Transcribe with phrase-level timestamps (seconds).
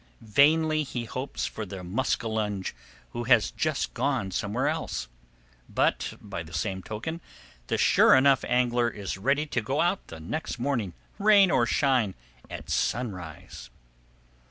[0.21, 2.73] Vainly he hopes for the muskellunge
[3.11, 5.07] who has just gone somewhere else,
[5.69, 7.21] but, by the same token,
[7.67, 12.15] the sure enough angler is ready to go out next morning, rain or shine,
[12.49, 13.69] at sunrise.